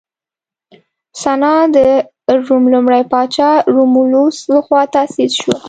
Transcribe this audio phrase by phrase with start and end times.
[1.21, 1.77] سنا د
[2.45, 5.57] روم لومړي پاچا رومولوس لخوا تاسیس شوه